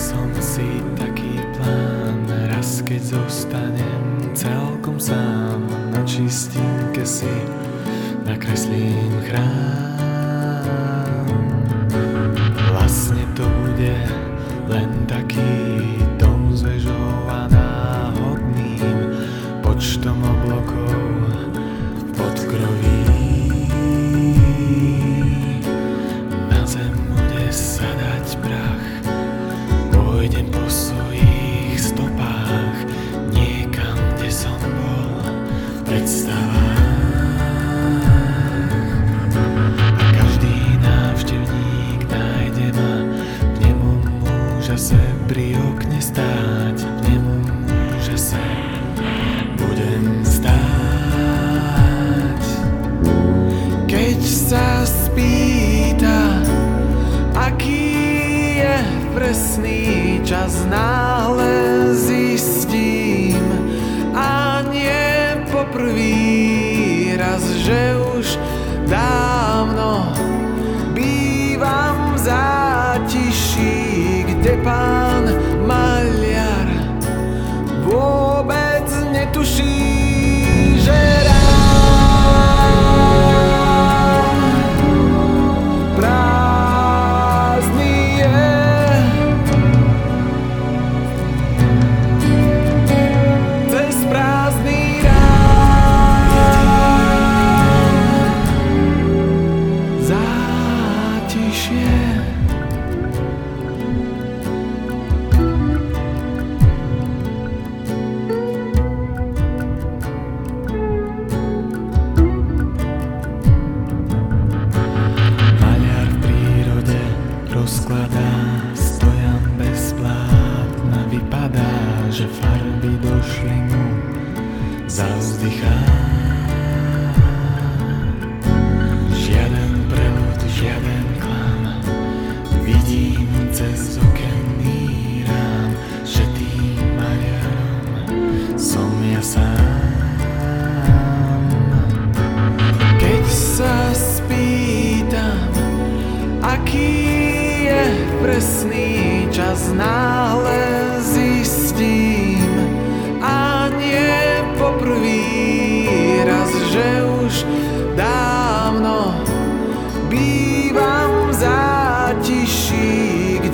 [0.00, 0.64] som si
[0.96, 5.60] taký plán, raz keď zostanem celkom sám,
[5.92, 7.28] na čistinke si
[8.24, 10.09] nakreslím chrám.
[44.70, 48.38] Môže se pri okne stáť, nemôže se
[49.58, 50.54] budem stáť.
[53.90, 56.38] Keď sa spýta,
[57.34, 58.78] aký je
[59.10, 63.42] presný čas, náhle zistím
[64.14, 67.99] a nie poprvý raz, že
[79.40, 79.79] 不是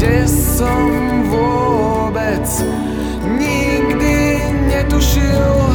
[0.06, 2.46] kde som vôbec
[3.26, 4.38] nikdy
[4.70, 5.65] netušil